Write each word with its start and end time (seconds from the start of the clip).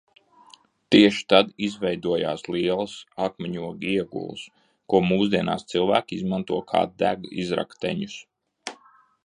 Tieši 0.93 1.19
tad 1.33 1.51
izveidojās 1.65 2.41
lielas 2.55 2.95
akmeņogļu 3.25 3.91
iegulas, 3.91 4.47
ko 4.93 5.03
mūsdienās 5.11 5.69
cilvēki 5.75 6.21
izmanto 6.23 6.61
kā 6.73 6.85
degizrakteņus. 7.05 8.17